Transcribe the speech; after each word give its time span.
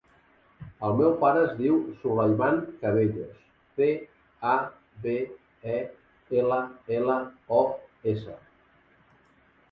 El 0.85 0.95
meu 0.99 1.11
pare 1.23 1.41
es 1.47 1.51
diu 1.57 1.75
Sulaiman 2.03 2.55
Cabellos: 2.85 3.43
ce, 3.81 3.89
a, 4.53 4.55
be, 5.03 5.13
e, 5.75 5.75
ela, 6.45 6.57
ela, 6.97 7.19
o, 7.59 7.61
essa. 8.13 8.35